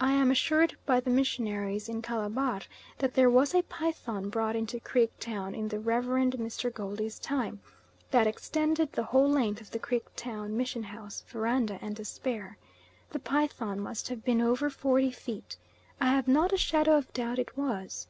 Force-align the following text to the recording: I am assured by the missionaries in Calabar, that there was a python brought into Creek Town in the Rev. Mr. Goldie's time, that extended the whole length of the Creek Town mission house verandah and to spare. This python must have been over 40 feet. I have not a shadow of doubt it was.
I 0.00 0.10
am 0.14 0.32
assured 0.32 0.76
by 0.86 0.98
the 0.98 1.08
missionaries 1.10 1.88
in 1.88 2.02
Calabar, 2.02 2.62
that 2.98 3.14
there 3.14 3.30
was 3.30 3.54
a 3.54 3.62
python 3.62 4.28
brought 4.28 4.56
into 4.56 4.80
Creek 4.80 5.12
Town 5.20 5.54
in 5.54 5.68
the 5.68 5.78
Rev. 5.78 6.06
Mr. 6.06 6.74
Goldie's 6.74 7.20
time, 7.20 7.60
that 8.10 8.26
extended 8.26 8.90
the 8.90 9.04
whole 9.04 9.30
length 9.30 9.60
of 9.60 9.70
the 9.70 9.78
Creek 9.78 10.06
Town 10.16 10.56
mission 10.56 10.82
house 10.82 11.22
verandah 11.28 11.78
and 11.80 11.96
to 11.96 12.04
spare. 12.04 12.58
This 13.12 13.22
python 13.24 13.78
must 13.78 14.08
have 14.08 14.24
been 14.24 14.40
over 14.40 14.68
40 14.68 15.12
feet. 15.12 15.56
I 16.00 16.06
have 16.06 16.26
not 16.26 16.52
a 16.52 16.56
shadow 16.56 16.96
of 16.96 17.12
doubt 17.12 17.38
it 17.38 17.56
was. 17.56 18.08